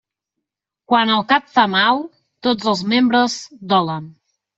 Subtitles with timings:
[0.93, 2.01] Quan el cap fa mal,
[2.47, 3.37] tots els membres
[3.75, 4.09] dolen.